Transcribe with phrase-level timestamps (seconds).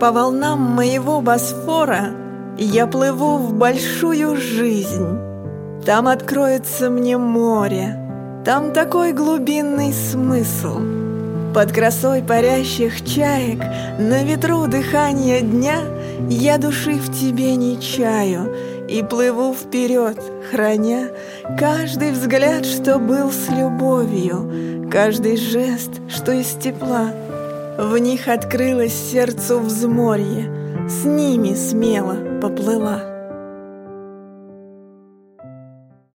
[0.00, 2.10] По волнам моего Босфора
[2.58, 5.18] Я плыву в большую жизнь.
[5.86, 7.98] Там откроется мне море,
[8.44, 10.80] Там такой глубинный смысл.
[11.54, 13.60] Под красой парящих чаек
[13.98, 15.78] На ветру дыхания дня
[16.28, 18.54] Я души в тебе не чаю
[18.90, 20.18] И плыву вперед,
[20.50, 21.08] храня
[21.58, 27.12] Каждый взгляд, что был с любовью Каждый жест, что из тепла—
[27.78, 30.50] в них открылось сердцу взморье,
[30.88, 33.15] С ними смело поплыла.